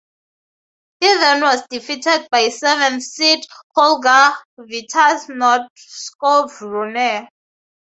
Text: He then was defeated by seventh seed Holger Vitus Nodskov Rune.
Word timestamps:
He 0.99 1.05
then 1.05 1.41
was 1.43 1.61
defeated 1.69 2.27
by 2.31 2.49
seventh 2.49 3.03
seed 3.03 3.45
Holger 3.75 4.33
Vitus 4.57 5.27
Nodskov 5.27 6.59
Rune. 6.59 7.27